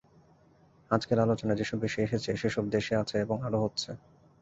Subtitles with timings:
[0.91, 3.89] আজকের আলোচনায় যেসব বিষয় এসেছে সেসব দেশে আছে এবং আরও হচ্ছে।